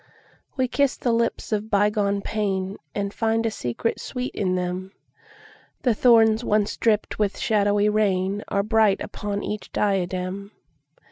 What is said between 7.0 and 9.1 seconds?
with shadowy rainAre bright